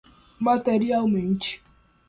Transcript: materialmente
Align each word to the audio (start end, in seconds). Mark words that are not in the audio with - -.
materialmente 0.41 1.61